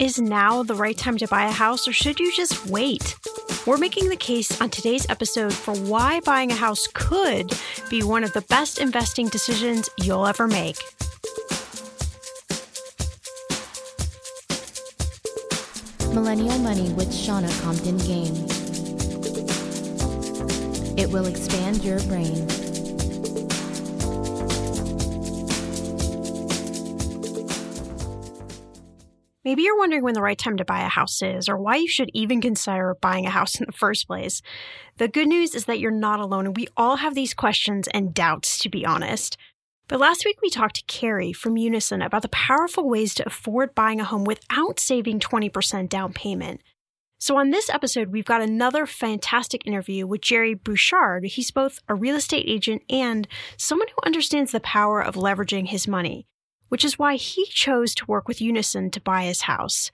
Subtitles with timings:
[0.00, 3.18] Is now the right time to buy a house or should you just wait?
[3.66, 7.52] We're making the case on today's episode for why buying a house could
[7.90, 10.78] be one of the best investing decisions you'll ever make.
[16.14, 18.46] Millennial Money with Shannah Compton Game.
[20.96, 22.48] It will expand your brain.
[29.50, 31.88] Maybe you're wondering when the right time to buy a house is, or why you
[31.88, 34.42] should even consider buying a house in the first place.
[34.98, 38.14] The good news is that you're not alone, and we all have these questions and
[38.14, 39.36] doubts, to be honest.
[39.88, 43.74] But last week we talked to Cari from Unison about the powerful ways to afford
[43.74, 46.60] buying a home without saving 20% down payment.
[47.18, 51.24] So, on this episode, we've got another fantastic interview with Gerry Burchard.
[51.24, 53.26] He's both a real estate agent and
[53.56, 56.28] someone who understands the power of leveraging his money
[56.70, 59.90] which is why he chose to work with Unison to buy his house.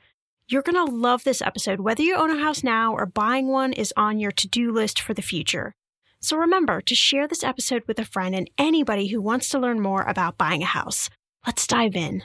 [0.46, 1.80] You're going to love this episode.
[1.80, 5.00] Whether you own a house now or buying one is on your to do list
[5.00, 5.74] for the future.
[6.20, 9.80] So remember to share this episode with a friend and anybody who wants to learn
[9.80, 11.10] more about buying a house.
[11.46, 12.22] Let's dive in.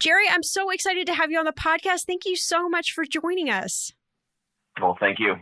[0.00, 2.04] Gerry, I'm so excited to have you on the podcast.
[2.06, 3.92] Thank you so much for joining us.
[4.80, 5.34] Well, thank you.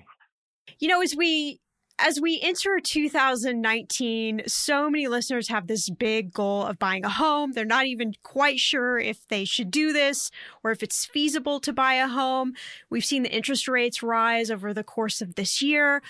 [0.78, 1.60] You know, as we
[1.98, 7.52] as we enter 2019, so many listeners have this big goal of buying a home.
[7.52, 10.30] They're not even quite sure if they should do this
[10.62, 12.52] or if it's feasible to buy a home.
[12.90, 16.02] We've seen the interest rates rise over the course of this year.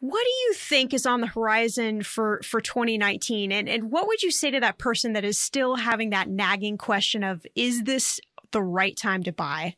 [0.00, 3.52] What do you think is on the horizon for, for 2019?
[3.52, 6.78] And, and what would you say to that person that is still having that nagging
[6.78, 8.18] question of, is this
[8.50, 9.76] the right time to buy?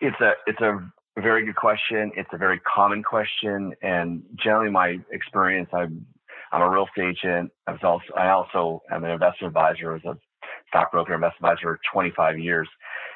[0.00, 2.12] It's a, it's a very good question.
[2.16, 3.72] It's a very common question.
[3.82, 6.06] And generally my experience, I'm,
[6.52, 7.50] I'm a real estate agent.
[7.66, 10.16] I was also, I also am an investment advisor as a
[10.68, 12.68] stockbroker, investment advisor for 25 years.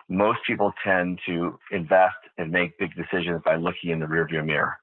[0.09, 4.77] Most people tend to invest and make big decisions by looking in the rearview mirror.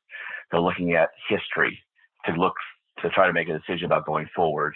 [0.50, 1.80] They're looking at history
[2.26, 2.54] to look
[3.02, 4.76] to try to make a decision about going forward.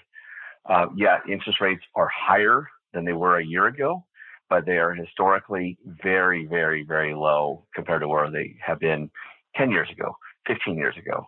[0.69, 4.03] Uh, yeah, interest rates are higher than they were a year ago,
[4.49, 9.09] but they are historically very, very, very low compared to where they have been
[9.55, 10.15] 10 years ago,
[10.47, 11.27] 15 years ago.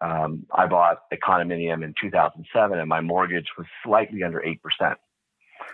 [0.00, 4.94] Um, I bought a condominium in 2007 and my mortgage was slightly under 8%.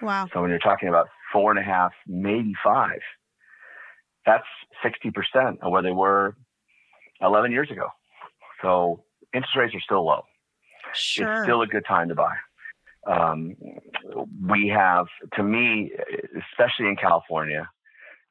[0.01, 0.29] Wow.
[0.33, 3.01] So when you're talking about four and a half, maybe five,
[4.25, 4.45] that's
[4.85, 6.37] 60% of where they were
[7.21, 7.89] 11 years ago.
[8.61, 9.05] So
[9.35, 10.23] interest rates are still low.
[10.95, 11.33] Sure.
[11.33, 12.35] It's still a good time to buy.
[13.07, 13.57] Um,
[14.49, 15.91] we have, to me,
[16.53, 17.69] especially in California,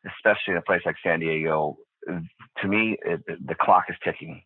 [0.06, 1.78] especially in a place like San Diego,
[2.08, 4.42] to me, it, the clock is ticking.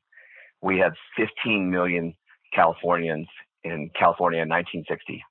[0.62, 2.16] We had 15 million
[2.54, 3.28] Californians
[3.64, 5.24] in California in 1960.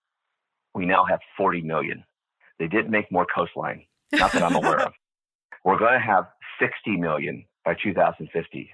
[0.75, 2.05] We now have 40 million.
[2.59, 4.93] They didn't make more coastline, not that I'm aware of.
[5.65, 6.27] We're going to have
[6.61, 8.71] 60 million by 2050.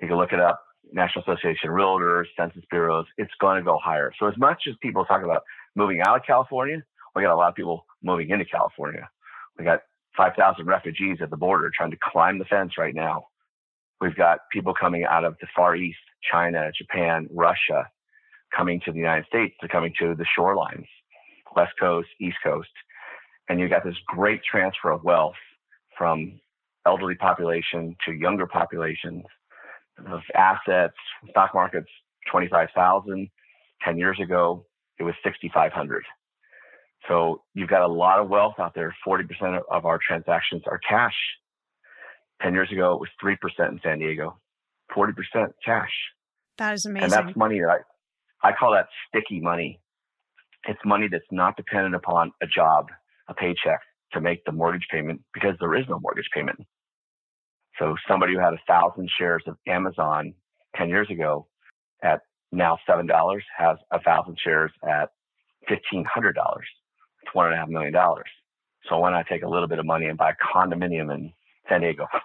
[0.00, 0.60] You can look it up.
[0.92, 4.12] National Association of Realtors, Census Bureaus, it's going to go higher.
[4.18, 5.42] So as much as people talk about
[5.74, 6.82] moving out of California,
[7.14, 9.08] we got a lot of people moving into California.
[9.58, 9.80] We got
[10.16, 13.26] 5,000 refugees at the border trying to climb the fence right now.
[14.00, 15.98] We've got people coming out of the Far East,
[16.30, 17.88] China, Japan, Russia,
[18.54, 19.54] coming to the United States.
[19.60, 20.86] They're coming to the shorelines,
[21.54, 22.68] West Coast, East Coast.
[23.48, 25.36] And you've got this great transfer of wealth
[25.96, 26.40] from
[26.86, 29.24] elderly population to younger populations
[29.98, 30.94] of assets,
[31.30, 31.90] stock market's
[32.30, 33.28] 25,000.
[33.84, 34.64] 10 years ago,
[34.98, 36.04] it was 6,500.
[37.08, 38.94] So you've got a lot of wealth out there.
[39.06, 41.14] 40% of our transactions are cash.
[42.42, 43.36] 10 years ago, it was 3%
[43.70, 44.38] in San Diego,
[44.94, 45.12] 40%
[45.64, 45.90] cash.
[46.58, 47.04] That is amazing.
[47.04, 47.82] And that's money that
[48.42, 49.80] I, I call that sticky money.
[50.68, 52.86] It's money that's not dependent upon a job,
[53.28, 53.80] a paycheck
[54.12, 56.58] to make the mortgage payment because there is no mortgage payment.
[57.78, 60.34] So somebody who had a thousand shares of Amazon
[60.76, 61.46] 10 years ago
[62.02, 62.20] at
[62.52, 63.08] now $7
[63.56, 65.10] has a thousand shares at
[65.70, 66.04] $1,500.
[67.22, 68.28] It's one and a half million dollars.
[68.88, 71.32] So why not take a little bit of money and buy a condominium in
[71.68, 72.06] San Diego?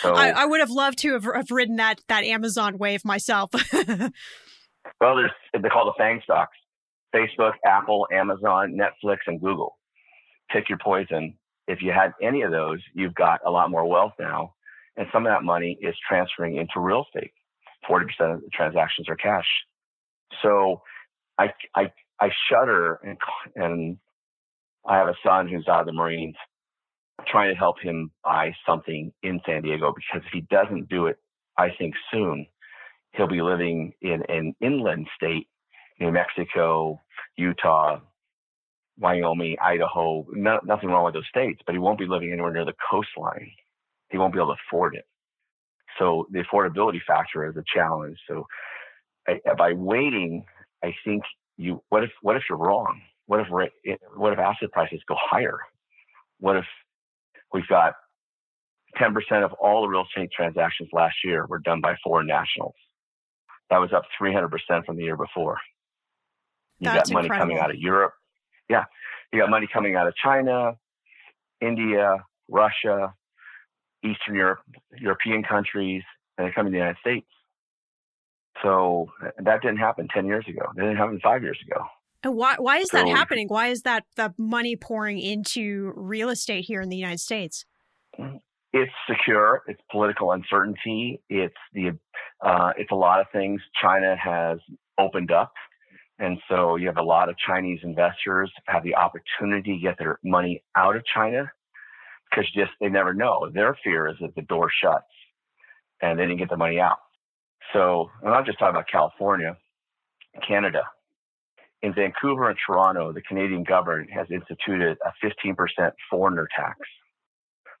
[0.00, 3.50] So, I, I, would have loved to have, have ridden that, that Amazon wave myself.
[3.72, 6.56] well, there's, they call the FANG stocks.
[7.14, 9.76] Facebook, Apple, Amazon, Netflix, and Google.
[10.50, 11.34] Pick your poison
[11.66, 14.54] if you had any of those, you've got a lot more wealth now.
[14.96, 17.32] And some of that money is transferring into real estate.
[17.88, 18.02] 40%
[18.34, 19.46] of the transactions are cash.
[20.42, 20.82] So
[21.38, 23.18] I, I, I shudder and,
[23.56, 23.98] and
[24.86, 26.36] I have a son who's out of the Marines
[27.26, 31.16] trying to help him buy something in San Diego because if he doesn't do it,
[31.56, 32.46] I think soon
[33.12, 35.48] he'll be living in an inland state,
[36.00, 37.00] New Mexico,
[37.36, 38.00] Utah,
[38.98, 42.64] Wyoming, Idaho, no, nothing wrong with those states, but he won't be living anywhere near
[42.64, 43.50] the coastline.
[44.10, 45.04] He won't be able to afford it.
[45.98, 48.18] So the affordability factor is a challenge.
[48.28, 48.46] So
[49.28, 50.44] I, by waiting,
[50.82, 51.22] I think
[51.56, 53.00] you, what if, what if you're wrong?
[53.26, 53.46] What if,
[53.86, 55.58] eh, what if asset prices go higher?
[56.38, 56.66] What if
[57.52, 57.94] we've got
[59.00, 59.12] 10%
[59.44, 62.74] of all the real estate transactions last year were done by foreign nationals?
[63.70, 64.50] That was up 300%
[64.84, 65.58] from the year before.
[66.78, 67.54] You got money incredible.
[67.54, 68.12] coming out of Europe,
[68.68, 68.84] yeah,
[69.32, 70.72] you got money coming out of China,
[71.60, 72.18] India,
[72.48, 73.14] Russia,
[74.04, 74.60] Eastern Europe,
[74.98, 76.02] European countries,
[76.36, 77.26] and they're coming to the United States.
[78.62, 79.06] So
[79.38, 80.66] that didn't happen 10 years ago.
[80.76, 81.84] That didn't happen five years ago.
[82.22, 83.48] And why, why is so, that happening?
[83.48, 87.66] Why is that the money pouring into real estate here in the United States?
[88.72, 89.62] It's secure.
[89.66, 91.20] It's political uncertainty.
[91.28, 91.98] It's the,
[92.44, 93.60] uh, it's a lot of things.
[93.80, 94.58] China has
[94.98, 95.52] opened up
[96.18, 100.18] and so you have a lot of Chinese investors have the opportunity to get their
[100.22, 101.50] money out of China
[102.30, 103.50] because just they never know.
[103.52, 105.04] Their fear is that the door shuts
[106.00, 106.98] and they didn't get the money out.
[107.72, 109.56] So I'm not just talking about California,
[110.46, 110.82] Canada.
[111.82, 115.56] In Vancouver and Toronto, the Canadian government has instituted a 15%
[116.10, 116.78] foreigner tax.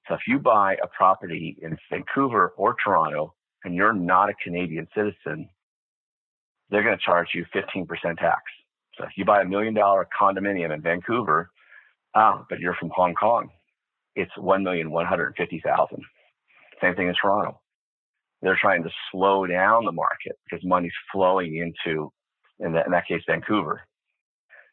[0.08, 4.86] So if you buy a property in Vancouver or Toronto and you're not a Canadian
[4.94, 5.48] citizen,
[6.70, 7.86] they're going to charge you 15%
[8.18, 8.42] tax.
[8.96, 11.50] So if you buy a million dollar condominium in Vancouver,
[12.14, 13.48] ah, but you're from Hong Kong,
[14.14, 16.00] it's 1,150,000.
[16.80, 17.60] Same thing in Toronto.
[18.42, 22.12] They're trying to slow down the market because money's flowing into,
[22.60, 23.82] in that, in that case, Vancouver.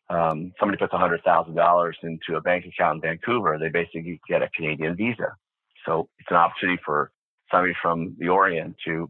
[0.10, 4.96] Um, somebody puts $100,000 into a bank account in Vancouver, they basically get a Canadian
[4.98, 5.36] visa.
[5.86, 7.12] So it's an opportunity for
[7.50, 9.08] somebody from the Orient to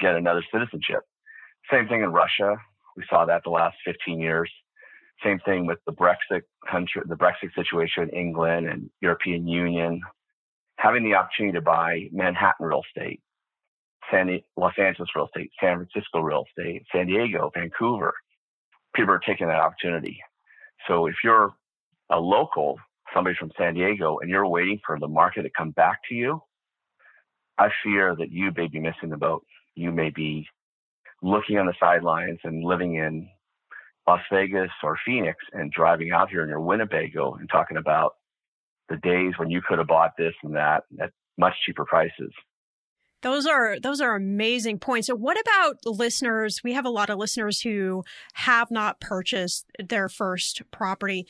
[0.00, 1.02] get another citizenship.
[1.70, 2.56] Same thing in Russia.
[2.96, 4.50] We saw that the last 15 years.
[5.24, 10.00] Same thing with the Brexit country, the Brexit situation, in England and European Union,
[10.78, 13.20] having the opportunity to buy Manhattan real estate,
[14.10, 18.12] San, Los Angeles real estate, San Francisco real estate, San Diego, Vancouver.
[18.94, 20.18] People are taking that opportunity.
[20.86, 21.54] So if you're
[22.10, 22.78] a local,
[23.14, 26.40] somebody from San Diego, and you're waiting for the market to come back to you,
[27.58, 29.44] I fear that you may be missing the boat.
[29.74, 30.46] You may be
[31.26, 33.28] looking on the sidelines and living in
[34.06, 38.12] Las Vegas or Phoenix and driving out here in your Winnebago and talking about
[38.88, 42.32] the days when you could have bought this and that at much cheaper prices.
[43.22, 45.08] Those are those are amazing points.
[45.08, 46.62] So what about listeners?
[46.62, 48.04] We have a lot of listeners who
[48.34, 51.26] have not purchased their first property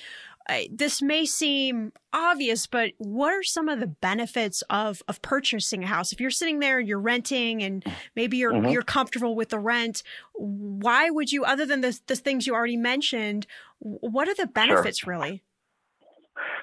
[0.70, 5.86] this may seem obvious, but what are some of the benefits of of purchasing a
[5.86, 6.12] house?
[6.12, 7.84] If you're sitting there and you're renting, and
[8.14, 8.68] maybe you're mm-hmm.
[8.68, 10.02] you're comfortable with the rent,
[10.34, 13.46] why would you, other than the the things you already mentioned,
[13.78, 15.14] what are the benefits sure.
[15.14, 15.42] really?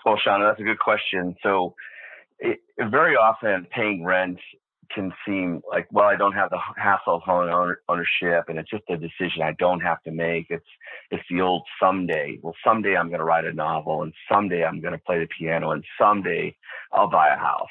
[0.05, 1.35] Well, Shannah, that's a good question.
[1.43, 1.75] So,
[2.39, 4.39] it, very often paying rent
[4.93, 8.83] can seem like, well, I don't have the hassle of home ownership, and it's just
[8.89, 10.47] a decision I don't have to make.
[10.49, 10.65] It's
[11.11, 12.39] it's the old someday.
[12.41, 15.27] Well, someday I'm going to write a novel, and someday I'm going to play the
[15.37, 16.55] piano, and someday
[16.91, 17.67] I'll buy a house.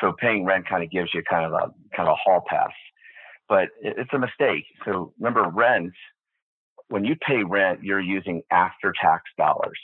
[0.00, 2.72] So paying rent kind of gives you kind of a kind of a hall pass,
[3.48, 4.64] but it's a mistake.
[4.84, 5.92] So remember, rent.
[6.88, 9.78] When you pay rent, you're using after tax dollars.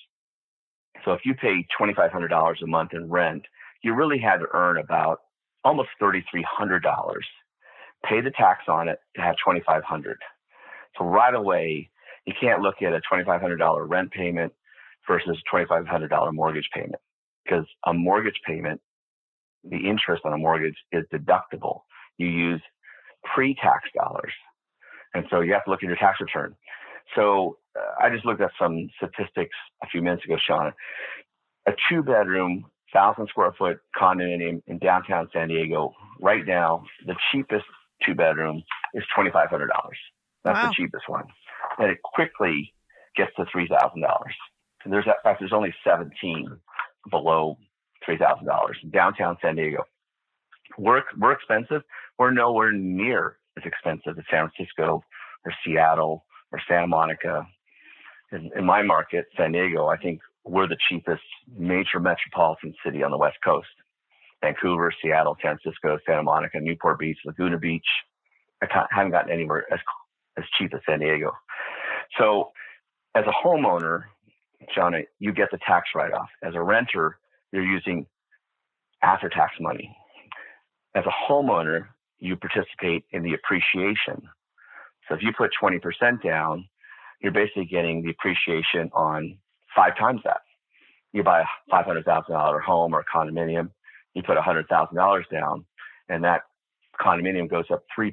[1.05, 3.43] So if you pay $2,500 a month in rent,
[3.83, 5.21] you really had to earn about
[5.65, 6.83] almost $3,300.
[8.05, 10.19] Pay the tax on it to have 2,500.
[10.99, 11.91] So right away,
[12.27, 14.53] you can't look at a $2,500 rent payment
[15.09, 16.97] versus a $2,500 mortgage payment
[17.45, 18.81] because a mortgage payment,
[19.65, 21.81] the interest on a mortgage is deductible.
[22.19, 22.63] You use
[23.35, 24.33] pre-tax dollars.
[25.15, 26.55] And so you have to look at your tax return.
[27.17, 30.73] So uh, I just looked at some statistics a few minutes ago, Sean.
[31.67, 35.95] A two bedroom thousand square foot condominium in downtown San Diego.
[36.21, 37.65] Right now, the cheapest
[38.05, 38.63] two bedroom
[38.95, 39.99] is twenty five hundred dollars.
[40.45, 40.69] That's wow.
[40.69, 41.25] the cheapest one,
[41.79, 42.73] and it quickly
[43.17, 44.35] gets to three thousand dollars.
[44.85, 46.49] And there's in fact there's only seventeen
[47.11, 47.59] below
[48.05, 49.85] three thousand dollars in downtown San Diego.
[50.79, 51.83] We're we're expensive.
[52.19, 55.05] We're nowhere near as expensive as San Francisco
[55.45, 57.47] or Seattle or Santa Monica.
[58.33, 61.23] In, in my market, San Diego, I think we're the cheapest
[61.57, 63.69] major metropolitan city on the West Coast.
[64.43, 67.87] Vancouver, Seattle, San Francisco, Santa Monica, Newport Beach, Laguna Beach.
[68.63, 69.79] I haven't gotten anywhere as
[70.39, 71.33] as cheap as San Diego.
[72.19, 72.51] So,
[73.15, 74.05] as a homeowner,
[74.75, 76.29] Johnny, you get the tax write off.
[76.43, 77.19] As a renter,
[77.53, 78.07] you're using
[79.03, 79.95] after tax money.
[80.95, 81.87] As a homeowner,
[82.19, 84.23] you participate in the appreciation.
[85.09, 86.67] So if you put 20% down,
[87.21, 89.39] you're basically getting the appreciation on
[89.75, 90.41] five times that.
[91.13, 93.71] You buy a $500,000 home or a condominium,
[94.15, 95.65] you put $100,000 down,
[96.09, 96.43] and that
[97.01, 98.13] condominium goes up 3%.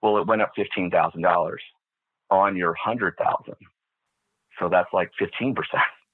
[0.00, 1.56] Well, it went up $15,000
[2.30, 3.54] on your 100000
[4.58, 5.54] So that's like 15%.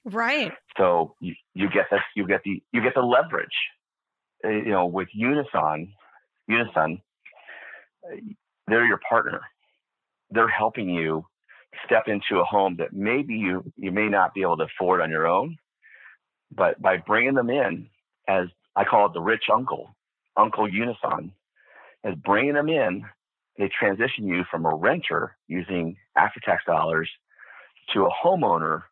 [0.05, 0.53] Right.
[0.77, 3.49] So you, you get this, you get the, you get the leverage.
[4.45, 5.93] Uh, you know, with Unison,
[6.47, 7.03] Unison,
[8.69, 9.41] they're your partner.
[10.31, 11.25] They're helping you
[11.85, 15.11] step into a home that maybe you you may not be able to afford on
[15.11, 15.57] your own,
[16.55, 17.89] but by bringing them in
[18.29, 18.47] as
[18.77, 19.95] I call it the rich uncle,
[20.37, 21.33] Uncle Unison,
[22.05, 23.05] as bringing them in,
[23.59, 27.11] they transition you from a renter using after tax dollars
[27.93, 28.83] to a homeowner.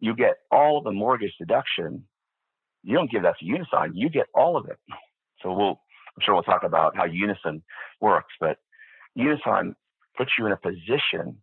[0.00, 2.04] You get all the mortgage deduction.
[2.82, 3.92] You don't give that to Unison.
[3.94, 4.78] You get all of it.
[5.42, 7.62] So we'll, I'm sure we'll talk about how Unison
[8.00, 8.58] works, but
[9.14, 9.74] Unison
[10.16, 11.38] puts you in a position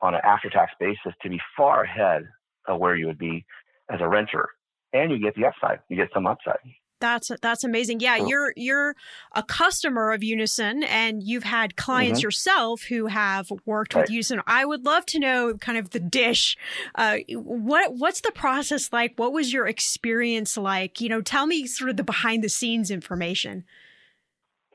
[0.00, 2.24] on an after tax basis to be far ahead
[2.68, 3.44] of where you would be
[3.90, 4.48] as a renter.
[4.92, 6.58] And you get the upside, you get some upside.
[6.98, 8.00] That's that's amazing.
[8.00, 8.94] Yeah, you're you're
[9.34, 12.26] a customer of Unison and you've had clients mm-hmm.
[12.26, 14.02] yourself who have worked right.
[14.02, 14.40] with Unison.
[14.46, 16.56] I would love to know kind of the dish.
[16.94, 19.12] Uh, what what's the process like?
[19.16, 21.00] What was your experience like?
[21.00, 23.64] You know, tell me sort of the behind the scenes information.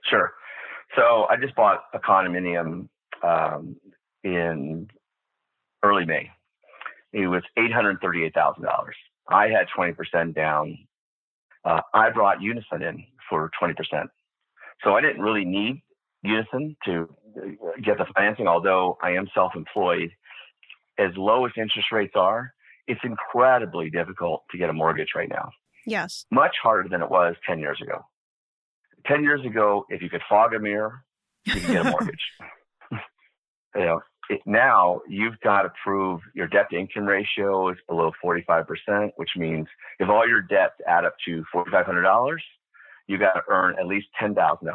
[0.07, 0.31] Sure.
[0.95, 2.87] So I just bought a condominium
[3.23, 3.77] um,
[4.23, 4.89] in
[5.83, 6.29] early May.
[7.13, 8.95] It was eight hundred thirty-eight thousand dollars.
[9.29, 10.77] I had twenty percent down.
[11.65, 14.09] Uh, I brought Unison in for twenty percent,
[14.83, 15.81] so I didn't really need
[16.23, 17.09] Unison to
[17.83, 18.47] get the financing.
[18.47, 20.09] Although I am self-employed,
[20.97, 22.53] as low as interest rates are,
[22.87, 25.49] it's incredibly difficult to get a mortgage right now.
[25.85, 28.05] Yes, much harder than it was ten years ago.
[29.05, 31.03] Ten years ago, if you could fog a mirror,
[31.45, 32.21] you could get a mortgage.
[33.75, 38.11] you know, it, now you've got to prove your debt to income ratio is below
[38.23, 39.67] 45%, which means
[39.99, 42.37] if all your debts add up to $4,500,
[43.07, 44.71] you've got to earn at least $10,000.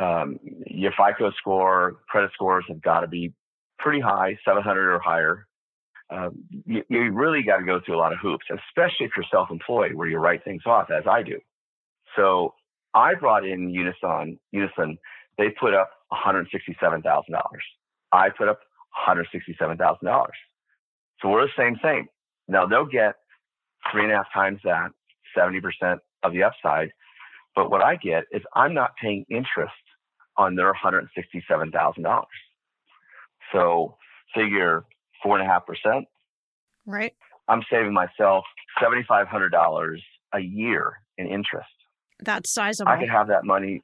[0.00, 3.32] Um, your FICO score, credit scores have got to be
[3.80, 5.48] pretty high, 700 or higher.
[6.10, 9.26] Um, you, you really got to go through a lot of hoops, especially if you're
[9.32, 11.40] self-employed, where you write things off, as I do.
[12.14, 12.54] So
[12.94, 14.38] I brought in Unison.
[14.52, 14.96] Unison,
[15.36, 17.02] they put up $167,000.
[18.12, 18.60] I put up
[19.06, 20.26] $167,000.
[21.20, 22.06] So we're the same thing.
[22.46, 23.14] Now they'll get
[23.90, 24.90] three and a half times that,
[25.36, 26.90] 70% of the upside.
[27.54, 29.72] But what I get is I'm not paying interest
[30.36, 32.24] on their $167,000.
[33.52, 33.96] So
[34.34, 34.84] figure
[35.22, 36.06] four and a half percent.
[36.86, 37.14] Right.
[37.48, 38.44] I'm saving myself
[38.80, 39.96] $7,500
[40.34, 41.68] a year in interest.
[42.20, 42.90] That's sizable.
[42.90, 43.82] I could have that money.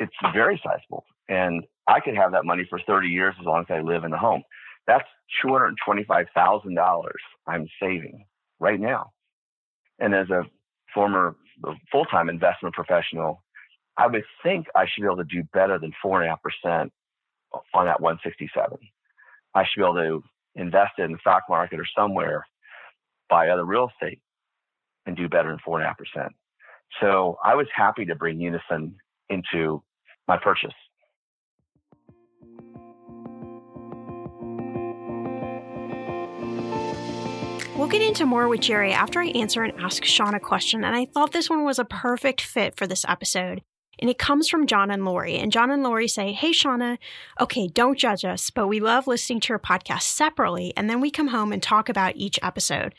[0.00, 1.04] It's very sizable.
[1.28, 4.10] And I could have that money for 30 years as long as I live in
[4.10, 4.42] the home.
[4.86, 5.04] That's
[5.44, 7.04] $225,000
[7.46, 8.24] I'm saving
[8.60, 9.12] right now.
[9.98, 10.44] And as a
[10.92, 11.36] former
[11.90, 13.42] full time investment professional,
[13.96, 16.90] I would think I should be able to do better than 4.5%
[17.72, 18.78] on that 167.
[19.54, 20.22] I should be able to
[20.56, 22.44] invest it in the stock market or somewhere,
[23.28, 24.20] buy other real estate,
[25.06, 26.28] and do better than 4.5%.
[27.00, 28.96] So I was happy to bring Unison
[29.28, 29.82] into
[30.26, 30.74] my purchase.
[37.84, 41.04] We'll get into more with Gerry after I answer and ask Shannah question, and I
[41.04, 43.60] thought this one was a perfect fit for this episode.
[43.98, 45.36] And it comes from John and Lori.
[45.36, 46.96] And John and Lori say, Hey, Shannah,
[47.38, 51.10] okay, don't judge us, but we love listening to your podcast separately, and then we
[51.10, 52.94] come home and talk about each episode.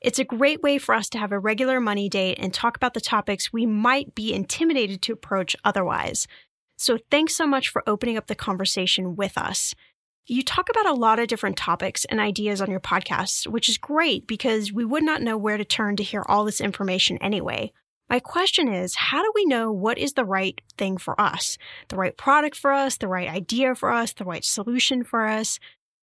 [0.00, 2.94] It's a great way for us to have a regular money date and talk about
[2.94, 6.28] the topics we might be intimidated to approach otherwise.
[6.76, 9.74] So thanks so much for opening up the conversation with us.
[10.30, 13.78] You talk about a lot of different topics and ideas on your podcast, which is
[13.78, 17.72] great because we would not know where to turn to hear all this information anyway.
[18.10, 21.56] My question is, how do we know what is the right thing for us?
[21.88, 25.58] The right product for us, the right idea for us, the right solution for us?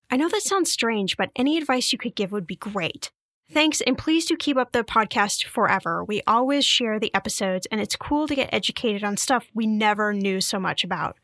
[0.09, 3.11] I know that sounds strange, but any advice you could give would be great.
[3.51, 6.03] Thanks, and please do keep up the podcast forever.
[6.03, 10.13] We always share the episodes, and it's cool to get educated on stuff we never
[10.13, 11.15] knew so much about.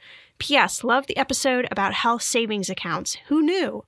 [0.41, 0.83] P.S.
[0.83, 3.15] Love the episode about health savings accounts.
[3.27, 3.83] Who knew?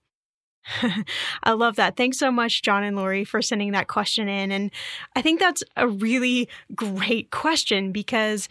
[1.44, 1.98] I love that.
[1.98, 4.52] Thanks so much, John and Lori, for sending that question in.
[4.52, 4.70] And
[5.16, 8.48] I think that's a really great question because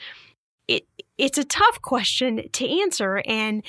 [0.67, 0.85] it
[1.17, 3.23] it's a tough question to answer.
[3.25, 3.62] And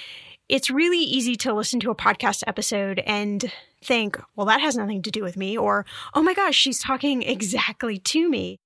[0.50, 3.52] it's really easy to listen to a podcast episode and
[3.84, 7.22] think, well, that has nothing to do with me, or, oh my gosh, she's talking
[7.22, 8.58] exactly to me.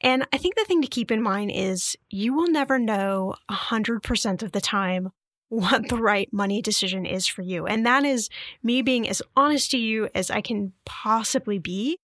[0.00, 4.42] And I think the thing to keep in mind is you will never know 100%
[4.42, 5.10] of the time
[5.48, 7.66] what the right money decision is for you.
[7.66, 8.28] And that is
[8.62, 11.98] me being as honest to you as I can possibly be.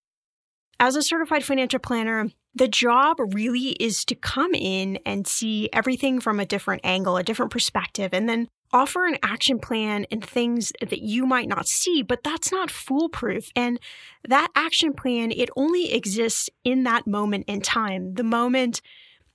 [0.79, 6.21] As a certified financial planner, the job really is to come in and see everything
[6.21, 10.73] from a different angle, a different perspective, and then offer an action plan and things
[10.81, 13.51] that you might not see, but that's not foolproof.
[13.55, 13.79] And
[14.27, 18.15] that action plan, it only exists in that moment in time.
[18.15, 18.81] The moment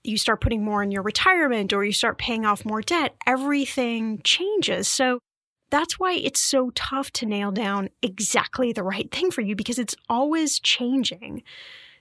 [0.03, 4.21] you start putting more in your retirement or you start paying off more debt, everything
[4.23, 4.87] changes.
[4.87, 5.19] So
[5.69, 9.79] that's why it's so tough to nail down exactly the right thing for you because
[9.79, 11.43] it's always changing.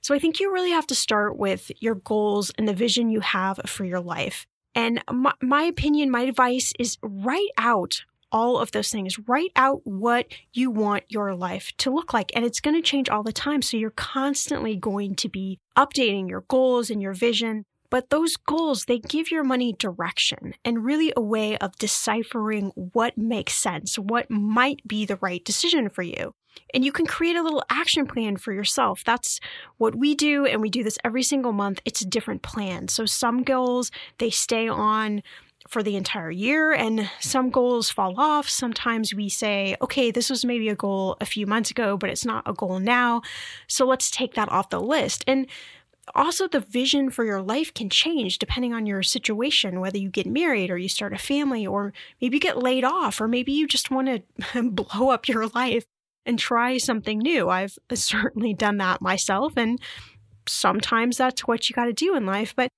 [0.00, 3.20] So I think you really have to start with your goals and the vision you
[3.20, 4.46] have for your life.
[4.76, 9.18] And my, my opinion, my advice is write out all of those things.
[9.26, 12.30] Write out what you want your life to look like.
[12.36, 13.62] And it's going to change all the time.
[13.62, 17.64] So you're constantly going to be updating your goals and your vision.
[17.88, 23.16] But those goals, they give your money direction and really a way of deciphering what
[23.16, 26.34] makes sense, what might be the right decision for you.
[26.74, 29.02] And you can create a little action plan for yourself.
[29.04, 29.40] That's
[29.78, 30.46] what we do.
[30.46, 31.80] And we do this every single month.
[31.84, 32.88] It's a different plan.
[32.88, 35.22] So some goals, they stay on
[35.68, 38.48] for the entire year and some goals fall off.
[38.48, 42.24] Sometimes we say, okay, this was maybe a goal a few months ago, but it's
[42.24, 43.22] not a goal now.
[43.66, 45.24] So let's take that off the list.
[45.26, 45.46] And
[46.14, 50.26] also the vision for your life can change depending on your situation, whether you get
[50.26, 53.66] married or you start a family, or maybe you get laid off, or maybe you
[53.66, 55.84] just want to blow up your life
[56.26, 57.48] and try something new.
[57.48, 59.80] I've certainly done that myself, and
[60.46, 62.54] sometimes that's what you got to do in life.
[62.54, 62.68] But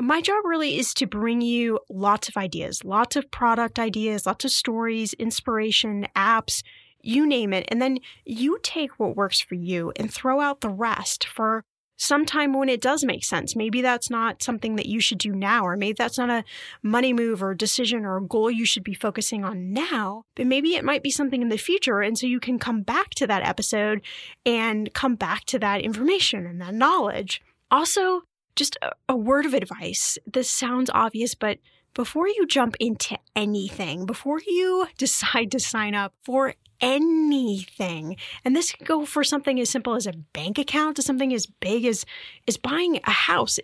[0.00, 4.44] my job really is to bring you lots of ideas, lots of product ideas, lots
[4.44, 6.62] of stories, inspiration, apps,
[7.00, 7.64] you name it.
[7.68, 11.64] And then you take what works for you and throw out the rest for
[11.96, 13.56] sometime when it does make sense.
[13.56, 16.44] Maybe that's not something that you should do now, or maybe that's not a
[16.82, 20.74] money move or decision or a goal you should be focusing on now, but maybe
[20.74, 22.00] it might be something in the future.
[22.00, 24.02] And so you can come back to that episode
[24.44, 27.40] and come back to that information and that knowledge.
[27.70, 28.22] Also,
[28.54, 30.18] just a, a word of advice.
[30.26, 31.58] This sounds obvious, but
[31.94, 38.72] before you jump into anything, before you decide to sign up for anything, and this
[38.72, 42.04] could go for something as simple as a bank account to something as big as
[42.46, 43.58] is buying a house.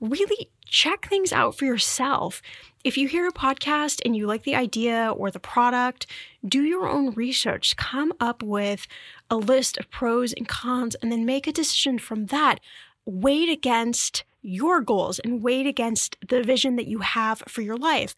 [0.00, 2.42] Really check things out for yourself.
[2.84, 6.06] If you hear a podcast and you like the idea or the product,
[6.46, 7.76] do your own research.
[7.76, 8.86] Come up with
[9.30, 12.60] a list of pros and cons and then make a decision from that.
[13.04, 18.14] Weighed against your goals and weighed against the vision that you have for your life.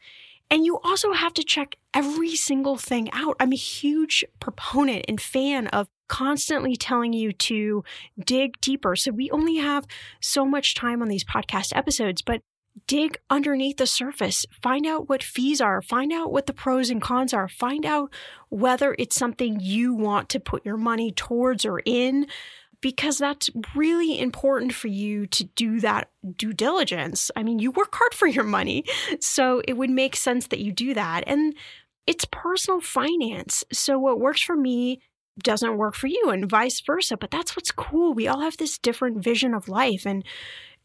[0.50, 3.36] And you also have to check every single thing out.
[3.38, 7.84] I'm a huge proponent and fan of constantly telling you to
[8.18, 8.96] dig deeper.
[8.96, 9.86] So we only have
[10.20, 12.42] so much time on these podcast episodes, but
[12.86, 17.02] dig underneath the surface, find out what fees are, find out what the pros and
[17.02, 18.12] cons are, find out
[18.48, 22.26] whether it's something you want to put your money towards or in
[22.81, 27.31] because that's really important for you to do that due diligence.
[27.37, 28.85] I mean, you work hard for your money,
[29.21, 31.25] so it would make sense that you do that.
[31.27, 31.55] And
[32.07, 33.64] it's personal finance.
[33.73, 35.01] So what works for me
[35.43, 38.14] doesn't work for you and vice versa, but that's what's cool.
[38.14, 40.25] We all have this different vision of life and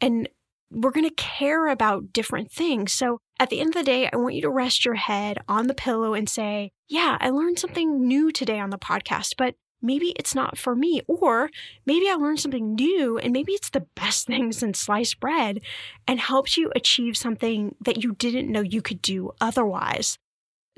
[0.02, 0.30] and
[0.72, 2.92] we're going to care about different things.
[2.92, 5.68] So at the end of the day, I want you to rest your head on
[5.68, 10.13] the pillow and say, Yeah, I learned something new today on the podcast, but maybe
[10.17, 11.02] it's not for me.
[11.08, 11.50] Or
[11.86, 15.62] maybe I learned something new and maybe it's the best thing since sliced bread
[16.08, 20.17] and helps you achieve something that you didn't know you could do otherwise.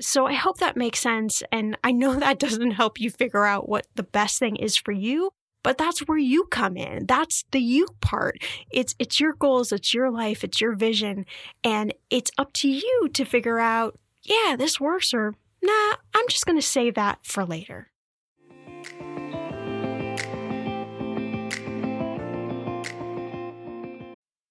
[0.00, 1.42] So I hope that makes sense.
[1.50, 4.92] And I know that doesn't help you figure out what the best thing is for
[4.92, 5.30] you,
[5.64, 7.06] but that's where you come in.
[7.06, 8.38] That's the you part.
[8.70, 9.72] It's, it's your goals.
[9.72, 10.44] It's your life.
[10.44, 11.26] It's your vision.
[11.64, 16.46] And it's up to you to figure out, yeah, this works or nah, I'm just
[16.46, 17.90] going to save that for later.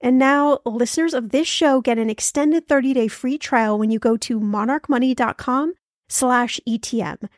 [0.00, 4.16] And now listeners of this show get an extended 30-day free trial when you go
[4.18, 5.74] to monarchmoney.com
[6.08, 7.28] slash ETM.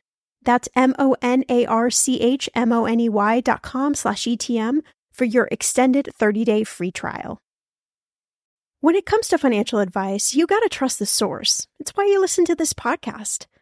[0.43, 4.81] That's M-O-N-A-R-C-H-M-O-N-E-Y dot com slash ETM
[5.13, 7.39] for your extended 30-day free trial.
[8.81, 11.67] When it comes to financial advice, you gotta trust the source.
[11.81, 13.47] It's why you listen to this podcast.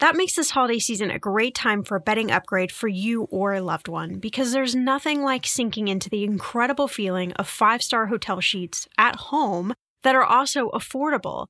[0.00, 3.54] That makes this holiday season a great time for a bedding upgrade for you or
[3.54, 8.06] a loved one because there's nothing like sinking into the incredible feeling of five star
[8.06, 11.46] hotel sheets at home that are also affordable.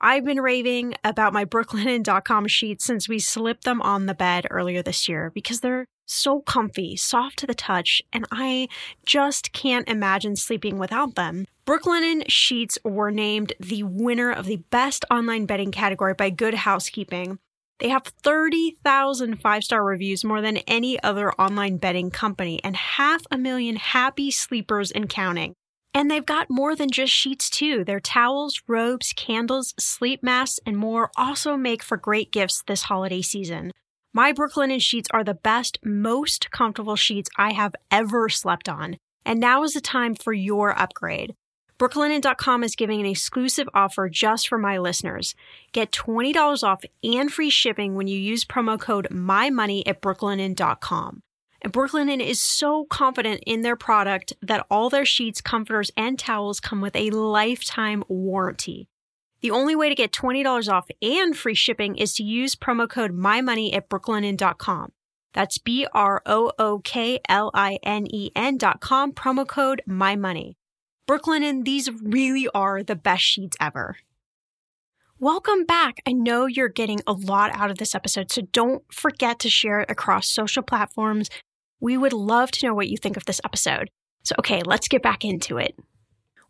[0.00, 4.82] I've been raving about my brooklinen.com sheets since we slipped them on the bed earlier
[4.82, 8.68] this year because they're so comfy, soft to the touch, and I
[9.06, 11.46] just can't imagine sleeping without them.
[11.64, 17.38] Brooklinen sheets were named the winner of the best online bedding category by Good Housekeeping
[17.82, 23.22] they have 30,000 five star reviews, more than any other online bedding company, and half
[23.28, 25.54] a million happy sleepers and counting.
[25.92, 27.84] And they've got more than just sheets, too.
[27.84, 33.20] Their towels, robes, candles, sleep masks, and more also make for great gifts this holiday
[33.20, 33.72] season.
[34.14, 38.96] My Brooklinen sheets are the best, most comfortable sheets I have ever slept on.
[39.26, 41.34] And now is the time for your upgrade.
[41.82, 45.34] Brooklinen.com is giving an exclusive offer just for my listeners.
[45.72, 51.22] Get $20 off and free shipping when you use promo code MyMoney at brooklinen.com.
[51.60, 56.60] And Brooklinen is so confident in their product that all their sheets, comforters, and towels
[56.60, 58.86] come with a lifetime warranty.
[59.40, 63.10] The only way to get $20 off and free shipping is to use promo code
[63.10, 64.92] MyMoney at brooklinen.com.
[65.32, 70.54] That's B R O O K L I N E N.com, promo code MyMoney.
[71.08, 73.96] Brooklinen, these really are the best sheets ever.
[75.18, 76.00] Welcome back.
[76.06, 79.80] I know you're getting a lot out of this episode, so don't forget to share
[79.80, 81.28] it across social platforms.
[81.80, 83.90] We would love to know what you think of this episode.
[84.22, 85.74] So, okay, let's get back into it.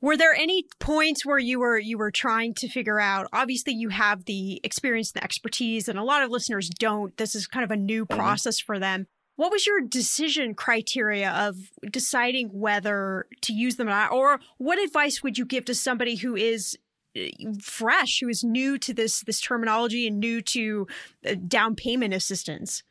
[0.02, 3.28] Were there any points where you were you were trying to figure out?
[3.32, 7.16] Obviously, you have the experience and the expertise, and a lot of listeners don't.
[7.16, 8.18] This is kind of a new mm-hmm.
[8.18, 9.06] process for them.
[9.36, 11.56] What was your decision criteria of
[11.90, 14.12] deciding whether to use them or not?
[14.12, 16.78] Or what advice would you give to somebody who is
[17.16, 17.28] uh,
[17.60, 20.86] fresh, who is new to this this terminology and new to
[21.26, 22.82] uh, down payment assistance?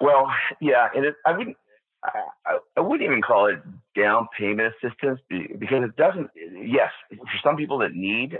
[0.00, 1.56] Well, yeah, and it, I wouldn't.
[2.04, 3.58] I, I, wouldn't even call it
[4.00, 6.30] down payment assistance because it doesn't.
[6.36, 8.38] Yes, for some people that need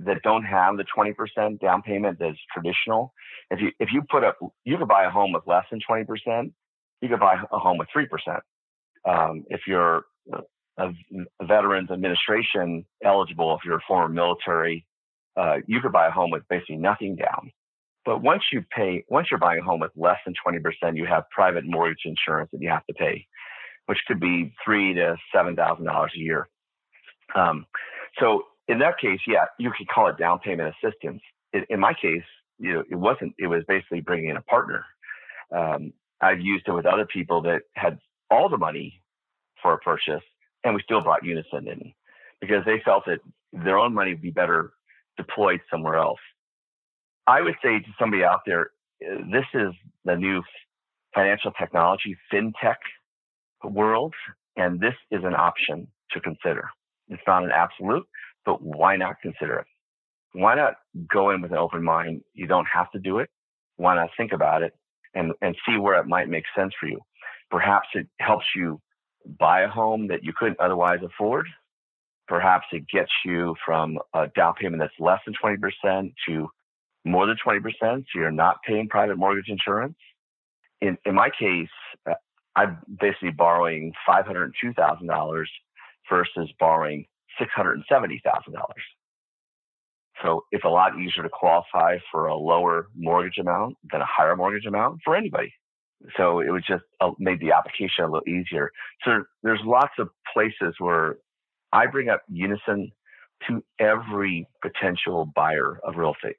[0.00, 3.12] that don't have the 20% down payment that's traditional.
[3.50, 6.52] If you if you put up, you could buy a home with less than 20%.
[7.00, 8.40] You could buy a home with 3%.
[9.08, 10.04] Um, if you're
[10.78, 10.90] a,
[11.42, 14.84] Veterans Administration eligible, if you're a former military,
[15.36, 17.50] uh, you could buy a home with basically nothing down.
[18.04, 21.24] But once you pay, once you're buying a home with less than 20%, you have
[21.30, 23.26] private mortgage insurance that you have to pay,
[23.86, 26.48] which could be three to seven thousand dollars a year.
[27.34, 27.66] Um,
[28.18, 31.20] so in that case, yeah, you could call it down payment assistance.
[31.52, 32.22] In, in my case,
[32.58, 33.34] you know, it wasn't.
[33.38, 34.84] It was basically bringing in a partner.
[35.56, 37.98] Um, I've used it with other people that had
[38.30, 39.02] all the money
[39.62, 40.22] for a purchase,
[40.64, 41.92] and we still brought Unison in
[42.40, 43.20] because they felt that
[43.52, 44.72] their own money would be better
[45.16, 46.20] deployed somewhere else.
[47.26, 49.72] I would say to somebody out there, this is
[50.04, 50.42] the new
[51.14, 52.76] financial technology, fintech
[53.64, 54.14] world,
[54.56, 56.68] and this is an option to consider.
[57.08, 58.06] It's not an absolute,
[58.44, 59.66] but why not consider it?
[60.32, 60.74] Why not
[61.12, 62.22] go in with an open mind?
[62.34, 63.30] You don't have to do it.
[63.76, 64.74] Why not think about it
[65.14, 67.00] and, and see where it might make sense for you?
[67.50, 68.80] Perhaps it helps you
[69.38, 71.46] buy a home that you couldn't otherwise afford.
[72.26, 76.48] Perhaps it gets you from a down payment that's less than 20% to
[77.04, 77.62] more than 20%.
[77.80, 79.96] So you're not paying private mortgage insurance.
[80.80, 81.68] In, in my case,
[82.08, 82.14] uh,
[82.54, 85.44] I'm basically borrowing $502,000
[86.10, 87.06] versus borrowing
[87.40, 87.82] $670,000.
[90.22, 94.36] So it's a lot easier to qualify for a lower mortgage amount than a higher
[94.36, 95.52] mortgage amount for anybody.
[96.16, 98.70] So it was just uh, made the application a little easier.
[99.04, 101.16] So there's lots of places where
[101.72, 102.90] I bring up Unison
[103.48, 106.36] to every potential buyer of real estate.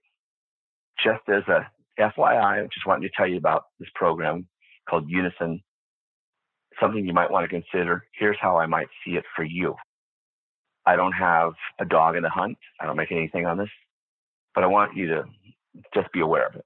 [1.03, 1.67] Just as a
[1.99, 4.47] FYI, I just wanted to tell you about this program
[4.89, 5.61] called Unison.
[6.81, 8.03] Something you might want to consider.
[8.17, 9.75] Here's how I might see it for you.
[10.85, 12.57] I don't have a dog in the hunt.
[12.79, 13.69] I don't make anything on this,
[14.55, 15.23] but I want you to
[15.93, 16.65] just be aware of it.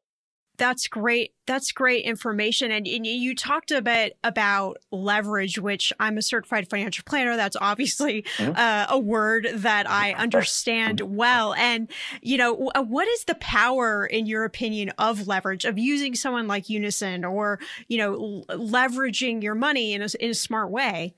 [0.58, 1.34] That's great.
[1.48, 2.72] That's great information.
[2.72, 7.36] And, and, you talked a bit about leverage, which I'm a certified financial planner.
[7.36, 8.54] That's obviously mm-hmm.
[8.56, 11.56] uh, a word that I understand well.
[11.56, 11.90] And,
[12.22, 16.48] you know, uh, what is the power, in your opinion, of leverage, of using someone
[16.48, 21.16] like Unison or, you know, leveraging your money in a, in a smart way?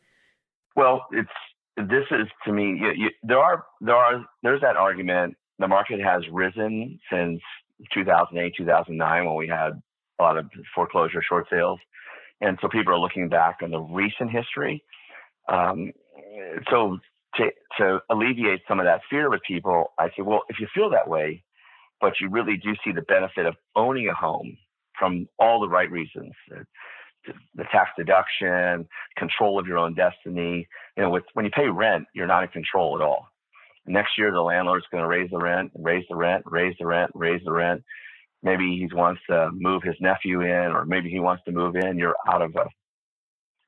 [0.78, 1.30] Well, it's,
[1.78, 5.36] this is to me, you, you, there are, there are, there's that argument.
[5.60, 7.42] The market has risen since
[7.94, 9.82] 2008, 2009, when we had
[10.20, 11.80] a lot of foreclosure short sales.
[12.42, 14.84] And so people are looking back on the recent history.
[15.48, 15.92] Um,
[16.70, 16.98] so
[17.36, 20.90] to, to alleviate some of that fear with people, I say, well, if you feel
[20.92, 21.44] that way,
[22.02, 24.58] but you really do see the benefit of owning a home
[24.98, 26.32] from all the right reasons,
[27.56, 30.68] the tax deduction, control of your own destiny.
[30.98, 33.28] You know, with, when you pay rent, you're not in control at all.
[33.88, 37.12] Next year, the landlord's going to raise the rent, raise the rent, raise the rent,
[37.14, 37.84] raise the rent.
[38.42, 41.98] Maybe he wants to move his nephew in, or maybe he wants to move in.
[41.98, 42.66] You're out of a,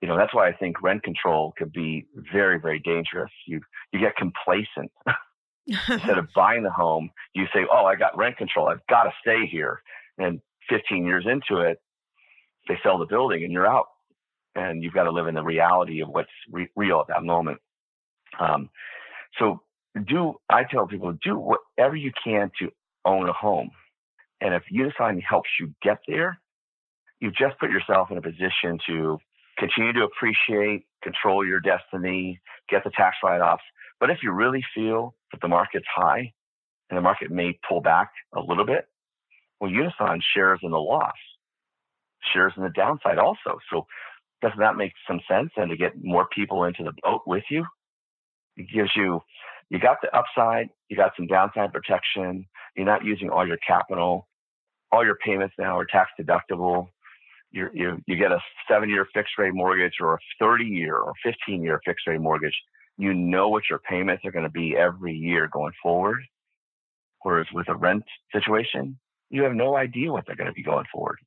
[0.01, 3.31] you know, that's why I think rent control could be very, very dangerous.
[3.47, 4.91] You you get complacent.
[5.89, 8.69] Instead of buying the home, you say, "Oh, I got rent control.
[8.69, 9.81] I've got to stay here."
[10.17, 10.39] And
[10.69, 11.79] 15 years into it,
[12.67, 13.87] they sell the building, and you're out,
[14.55, 17.59] and you've got to live in the reality of what's re- real at that moment.
[18.39, 18.69] Um,
[19.39, 19.61] so
[20.05, 22.69] do I tell people do whatever you can to
[23.07, 23.71] own a home.
[24.41, 26.39] And if Unison helps you get there,
[27.19, 29.17] you've just put yourself in a position to
[29.57, 33.63] continue to appreciate, control your destiny, get the tax write-offs.
[33.99, 36.33] But if you really feel that the market's high
[36.89, 38.85] and the market may pull back a little bit,
[39.59, 41.15] well, Unison shares in the loss,
[42.33, 43.59] shares in the downside also.
[43.71, 43.85] So
[44.41, 45.51] doesn't that make some sense?
[45.57, 47.65] And to get more people into the boat with you,
[48.55, 49.21] it gives you
[49.69, 54.27] you got the upside, you got some downside protection, you're not using all your capital,
[54.91, 56.87] all your payments now are tax deductible.
[57.51, 61.13] you you you get a seven year fixed rate mortgage or a 30 year or
[61.23, 62.55] 15 year fixed rate mortgage.
[62.97, 66.19] You know what your payments are going to be every year going forward.
[67.21, 68.97] Whereas with a rent situation,
[69.29, 71.17] you have no idea what they're going to be going forward.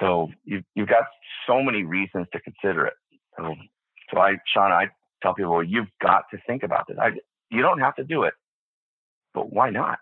[0.00, 1.04] So you, you've got
[1.46, 2.94] so many reasons to consider it.
[3.38, 3.54] So,
[4.12, 4.86] so I, Sean, I
[5.22, 6.96] tell people, well, you've got to think about this.
[7.00, 7.10] I,
[7.50, 8.34] you don't have to do it,
[9.34, 9.98] but why not?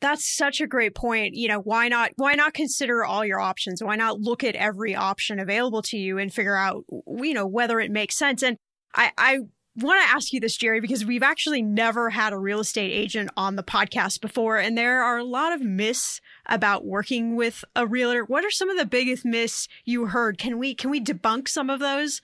[0.00, 1.34] That's such a great point.
[1.34, 3.82] You know, why not why not consider all your options?
[3.82, 7.80] Why not look at every option available to you and figure out you know whether
[7.80, 8.42] it makes sense?
[8.42, 8.58] And
[8.94, 9.38] I I
[9.78, 13.30] want to ask you this, Gerry, because we've actually never had a real estate agent
[13.36, 17.86] on the podcast before, and there are a lot of myths about working with a
[17.86, 18.24] realtor.
[18.24, 20.38] What are some of the biggest myths you heard?
[20.38, 22.22] Can we can we debunk some of those?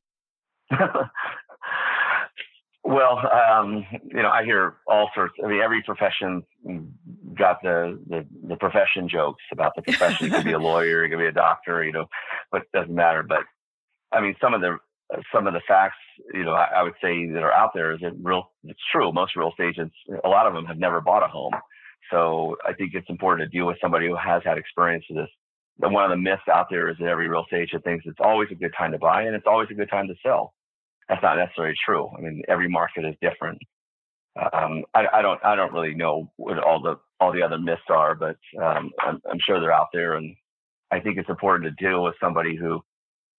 [2.85, 5.35] Well, um, you know, I hear all sorts.
[5.43, 6.43] I mean, every profession
[7.39, 10.27] got the, the, the profession jokes about the profession.
[10.27, 12.07] You could be a lawyer, you could be a doctor, you know,
[12.51, 13.23] but it doesn't matter.
[13.23, 13.45] But
[14.11, 14.79] I mean, some of the
[15.33, 15.97] some of the facts,
[16.33, 18.51] you know, I, I would say that are out there is it real.
[18.65, 19.13] It's true.
[19.13, 19.95] Most real estate agents,
[20.25, 21.53] a lot of them have never bought a home.
[22.11, 25.31] So I think it's important to deal with somebody who has had experience with this.
[25.81, 28.21] And one of the myths out there is that every real estate agent thinks it's
[28.21, 30.53] always a good time to buy and it's always a good time to sell
[31.09, 32.09] that's not necessarily true.
[32.17, 33.59] I mean, every market is different.
[34.37, 37.83] Um, I, I, don't I don't really know what all the all the other myths
[37.91, 40.35] are, but um, I'm, I'm, sure they're out there, and
[40.91, 42.81] I think it's important to deal with somebody who,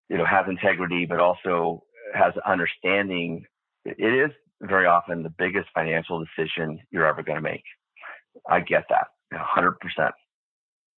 [0.09, 1.83] you know, has integrity, but also
[2.13, 3.45] has understanding.
[3.85, 4.31] It is
[4.61, 7.63] very often the biggest financial decision you're ever going to make.
[8.49, 9.75] I get that, 100%.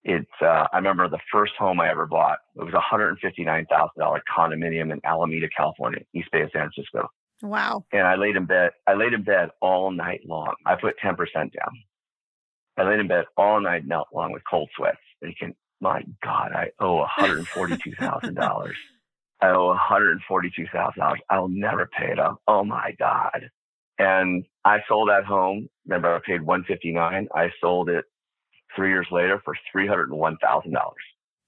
[0.07, 2.37] It's, uh, I remember the first home I ever bought.
[2.55, 7.09] It was a $159,000 condominium in Alameda, California, East Bay of San Francisco.
[7.41, 7.85] Wow.
[7.91, 10.53] And I laid in bed, I laid in bed all night long.
[10.65, 11.51] I put 10% down.
[12.77, 13.83] I laid in bed all night
[14.13, 14.97] long with cold sweats.
[15.21, 18.71] Thinking, my God, I owe $142,000.
[19.41, 21.15] I owe $142,000.
[21.29, 22.37] I'll never pay it off.
[22.47, 23.49] Oh my God.
[23.97, 25.69] And I sold that home.
[25.85, 27.27] Remember, I paid 159.
[27.33, 28.05] I sold it
[28.75, 30.37] three years later for $301,000.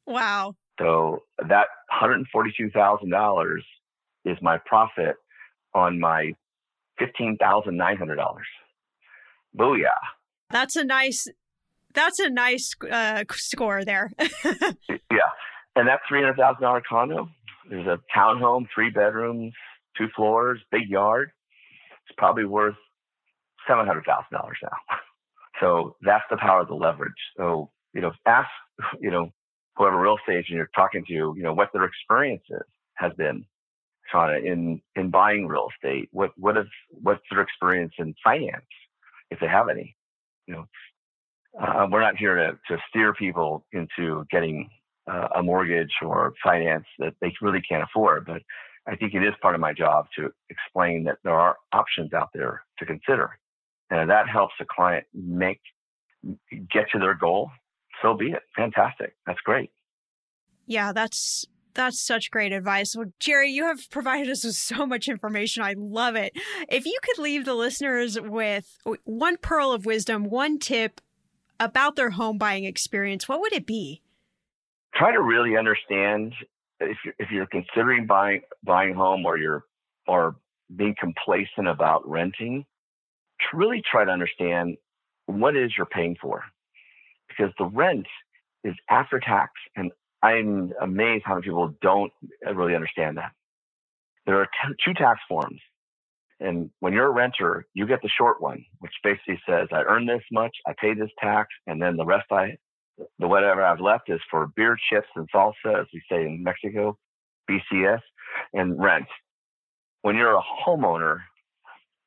[0.06, 0.56] Wow.
[0.80, 3.58] So that $142,000
[4.26, 5.16] is my profit
[5.74, 6.34] on my
[7.02, 8.18] $15,900.
[9.58, 9.88] Booyah.
[10.50, 11.28] That's a nice,
[11.94, 14.12] that's a nice uh, score there.
[14.20, 15.32] yeah.
[15.78, 17.30] And that $300,000 condo
[17.70, 19.54] is a townhome, three bedrooms,
[19.96, 21.30] two floors, big yard.
[22.08, 22.76] It's probably worth
[23.70, 24.50] $700,000 now.
[25.60, 27.18] So that's the power of the leverage.
[27.36, 28.48] So, you know, ask,
[29.00, 29.32] you know,
[29.76, 32.62] whoever real estate agent you're talking to, you know, what their experience is,
[32.94, 33.44] has been
[34.12, 36.10] Shannah, in, in buying real estate.
[36.12, 38.68] What, what is, what's their experience in finance,
[39.32, 39.96] if they have any?
[40.46, 40.66] You know,
[41.60, 44.70] uh, we're not here to, to steer people into getting
[45.10, 48.42] uh, a mortgage or finance that they really can't afford, but
[48.88, 52.30] I think it is part of my job to explain that there are options out
[52.34, 53.38] there to consider.
[53.90, 55.60] And that helps the client make,
[56.52, 57.52] get to their goal.
[58.02, 58.44] So be it.
[58.56, 59.16] Fantastic.
[59.26, 59.72] That's great.
[60.66, 62.96] Yeah, that's that's such great advice.
[62.96, 65.64] Well, Gerry, you have provided us with so much information.
[65.64, 66.34] I love it.
[66.70, 71.00] If you could leave the listeners with one pearl of wisdom, one tip
[71.60, 74.02] about their home buying experience, what would it be?
[74.98, 76.34] Try to really understand
[76.80, 79.64] if you're, if you're considering buying buying home or you're
[80.08, 80.36] or
[80.76, 82.66] being complacent about renting,
[83.54, 84.78] really try to understand
[85.28, 86.44] what is you're paying for,
[87.28, 88.08] because the rent
[88.64, 89.92] is after tax, and
[90.24, 92.12] I'm amazed how many people don't
[92.54, 93.32] really understand that.
[94.26, 94.48] There are
[94.84, 95.62] two tax forms.
[96.40, 100.06] And when you're a renter, you get the short one, which basically says, I earn
[100.06, 102.58] this much, I pay this tax, and then the rest I
[103.20, 106.98] the whatever I've left is for beer, chips, and salsa, as we say in Mexico,
[107.50, 108.02] BCS,
[108.54, 109.08] and rent.
[110.02, 111.20] When you're a homeowner,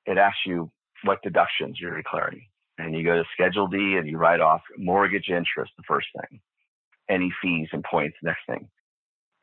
[0.07, 0.70] it asks you
[1.05, 2.47] what deductions you're declaring.
[2.78, 6.41] And you go to Schedule D and you write off mortgage interest, the first thing,
[7.09, 8.68] any fees and points, next thing.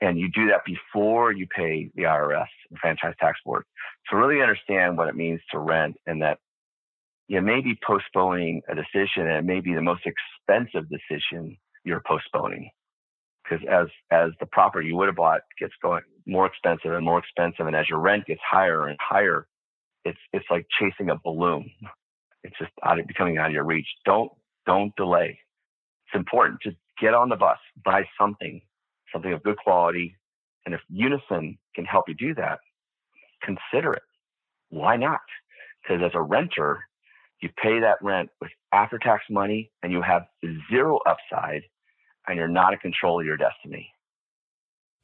[0.02, 3.64] And you do that before you pay the IRS, the Franchise Tax Board.
[4.10, 6.39] So really understand what it means to rent and that
[7.28, 12.03] you may be postponing a decision and it may be the most expensive decision you're
[12.07, 12.69] postponing.
[13.43, 17.19] Because as, as the property you would have bought gets going more expensive and more
[17.19, 19.47] expensive, and as your rent gets higher and higher,
[20.05, 21.69] it's, it's like chasing a balloon.
[22.43, 23.88] It's just out of, becoming out of your reach.
[24.05, 24.32] Don't,
[24.65, 25.39] don't delay.
[26.07, 26.61] It's important.
[26.63, 26.71] to
[27.01, 28.61] get on the bus, buy something,
[29.13, 30.15] something of good quality.
[30.65, 32.59] And if Unison can help you do that,
[33.43, 34.03] consider it.
[34.69, 35.21] Why not?
[35.84, 36.87] Because as a renter,
[37.42, 40.24] you pay that rent with after tax money and you have
[40.72, 41.62] zero upside
[42.28, 43.92] and you're not in control of your destiny.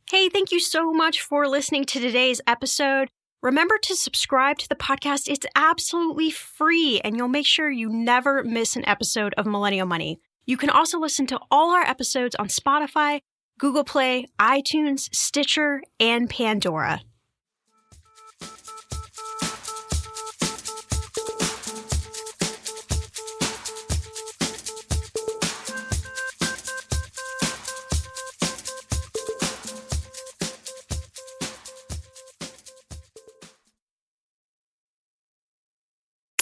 [0.09, 3.09] Hey, thank you so much for listening to today's episode.
[3.41, 5.27] Remember to subscribe to the podcast.
[5.27, 10.19] It's absolutely free and you'll make sure you never miss an episode of Millennial Money.
[10.45, 13.21] You can also listen to all our episodes on Spotify,
[13.57, 17.01] Google Play, iTunes, Stitcher, and Pandora.